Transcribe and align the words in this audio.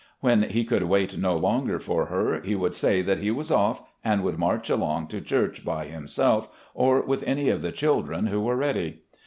When 0.19 0.41
he 0.41 0.63
could 0.63 0.81
wait 0.81 1.15
no 1.15 1.35
longer 1.35 1.79
for 1.79 2.07
her, 2.07 2.41
he 2.41 2.55
would 2.55 2.73
say 2.73 3.03
that 3.03 3.19
he 3.19 3.29
was 3.29 3.51
off 3.51 3.83
and 4.03 4.23
would 4.23 4.39
march 4.39 4.67
along 4.67 5.09
to 5.09 5.21
church 5.21 5.63
by 5.63 5.85
himself, 5.85 6.49
or 6.73 7.03
with 7.03 7.21
any 7.27 7.49
of 7.49 7.61
the 7.61 7.71
children 7.71 8.25
who 8.25 8.41
were 8.41 8.55
ready. 8.55 9.03